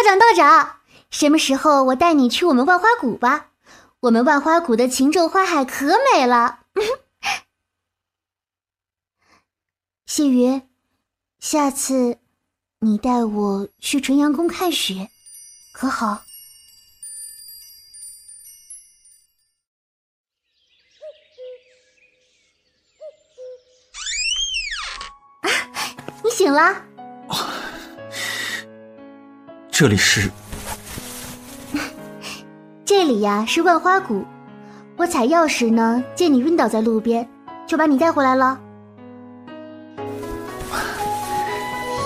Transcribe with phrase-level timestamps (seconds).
[0.00, 3.50] 道长，道长，什么时候我带你去我们万花谷吧？
[4.00, 6.60] 我们万花谷的晴昼花海可美了。
[10.06, 10.66] 谢云，
[11.38, 12.18] 下次
[12.78, 15.10] 你带我去纯阳宫看雪，
[15.72, 16.22] 可好？
[25.42, 25.50] 啊，
[26.24, 26.86] 你醒了？
[29.80, 30.30] 这里是？
[32.84, 34.26] 这里呀是万花谷。
[34.98, 37.26] 我采药时呢，见你晕倒在路边，
[37.66, 38.60] 就把你带回来了。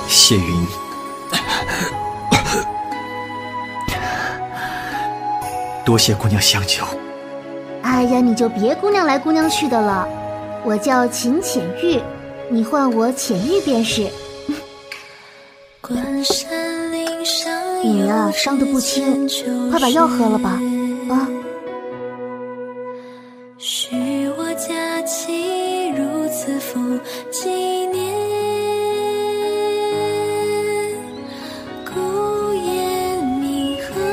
[0.07, 0.67] 谢云，
[5.85, 6.85] 多谢姑娘相救。
[7.83, 10.09] 哎呀，你就别姑娘来姑娘去的了。
[10.65, 12.01] 我叫秦浅玉，
[12.49, 14.09] 你唤我浅玉便是。
[17.85, 19.29] 你呀，伤得不轻，
[19.71, 20.59] 快把药喝了吧。
[21.11, 21.29] 啊。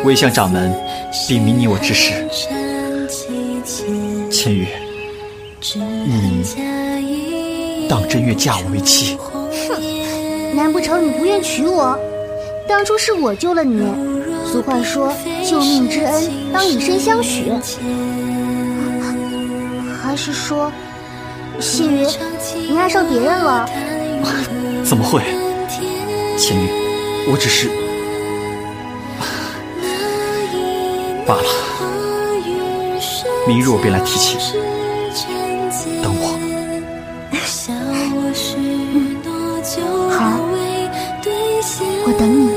[0.03, 0.73] 未向掌门
[1.29, 2.11] 禀明你我之事，
[4.29, 4.67] 千羽，
[6.05, 6.43] 你
[7.87, 9.15] 当真愿嫁我为妻？
[9.15, 11.97] 哼，难不成你不愿娶我？
[12.67, 13.85] 当初是我救了你。
[14.45, 15.13] 俗话说，
[15.47, 17.51] 救命之恩当以身相许。
[20.03, 20.71] 还是说，
[21.59, 22.07] 谢云，
[22.69, 23.69] 你爱上别人了？
[24.83, 25.21] 怎么会？
[26.37, 26.69] 千羽，
[27.29, 27.69] 我只是……
[31.25, 31.43] 罢了，
[33.47, 34.37] 明日我便来提亲，
[36.01, 36.37] 等我。
[40.09, 40.39] 好，
[42.05, 42.50] 我等你。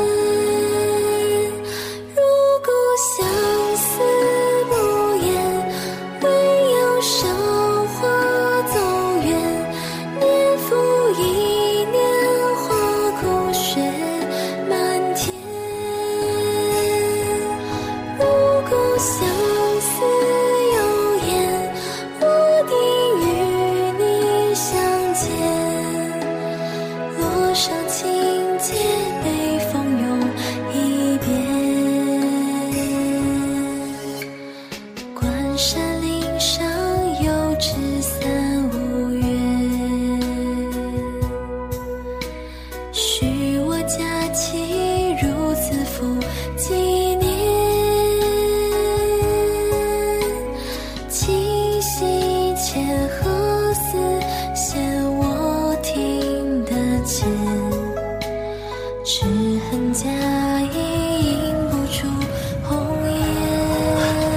[28.64, 29.13] 见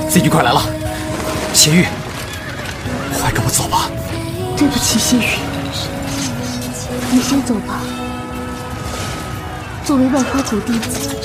[0.09, 0.61] 仙玉快来了，
[1.53, 1.85] 仙玉，
[3.21, 3.89] 快跟我走吧。
[4.57, 5.25] 对不起，仙玉，
[7.11, 7.81] 你先走吧。
[9.85, 11.15] 作为万花谷弟子，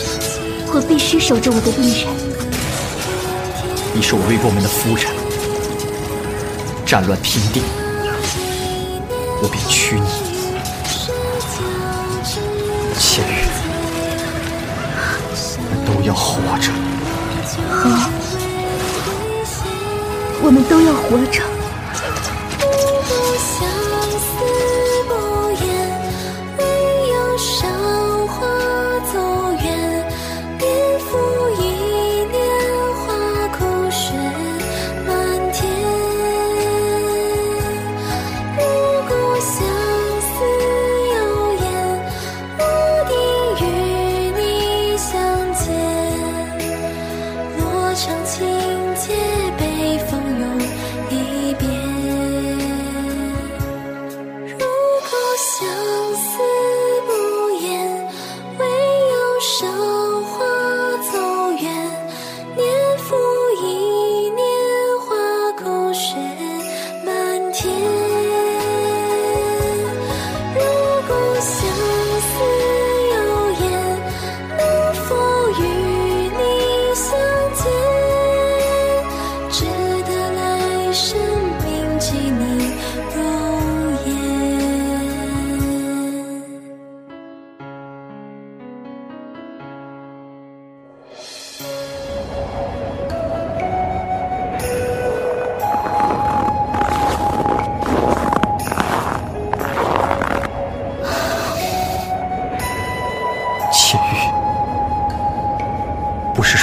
[0.75, 2.07] 我必须守着我的病人。
[3.95, 5.07] 你是我魏国门的夫人，
[6.85, 7.63] 战乱平定，
[9.43, 10.32] 我便娶你。
[16.05, 16.73] 要活着。
[17.71, 18.11] 好。
[20.45, 21.52] 我们都要活着。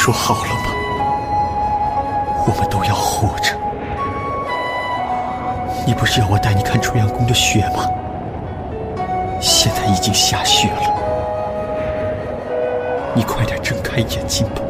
[0.10, 0.72] 说好了吗？
[2.48, 3.54] 我们都要活着。
[5.86, 7.88] 你不是要我带你看纯阳宫的雪吗？
[9.40, 10.82] 现在已经下雪了，
[13.14, 14.62] 你快点睁开眼睛吧。